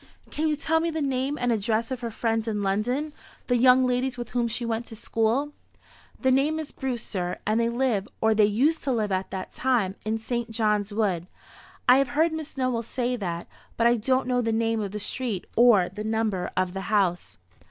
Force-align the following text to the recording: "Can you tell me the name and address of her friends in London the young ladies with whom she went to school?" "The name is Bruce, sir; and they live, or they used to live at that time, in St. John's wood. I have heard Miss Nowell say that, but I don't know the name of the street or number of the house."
"Can 0.31 0.47
you 0.47 0.55
tell 0.55 0.79
me 0.79 0.89
the 0.89 0.99
name 0.99 1.37
and 1.39 1.51
address 1.51 1.91
of 1.91 1.99
her 1.99 2.09
friends 2.09 2.47
in 2.47 2.63
London 2.63 3.13
the 3.45 3.55
young 3.55 3.85
ladies 3.85 4.17
with 4.17 4.31
whom 4.31 4.47
she 4.47 4.65
went 4.65 4.87
to 4.87 4.95
school?" 4.95 5.53
"The 6.19 6.31
name 6.31 6.57
is 6.59 6.71
Bruce, 6.71 7.03
sir; 7.05 7.37
and 7.45 7.59
they 7.59 7.69
live, 7.69 8.07
or 8.19 8.33
they 8.33 8.45
used 8.47 8.83
to 8.85 8.91
live 8.91 9.11
at 9.11 9.29
that 9.29 9.53
time, 9.53 9.93
in 10.03 10.17
St. 10.17 10.49
John's 10.49 10.91
wood. 10.91 11.27
I 11.87 11.99
have 11.99 12.07
heard 12.17 12.33
Miss 12.33 12.57
Nowell 12.57 12.81
say 12.81 13.15
that, 13.15 13.47
but 13.77 13.85
I 13.85 13.95
don't 13.95 14.25
know 14.25 14.41
the 14.41 14.51
name 14.51 14.81
of 14.81 14.89
the 14.89 14.99
street 14.99 15.45
or 15.55 15.87
number 15.95 16.49
of 16.57 16.73
the 16.73 16.81
house." 16.89 17.37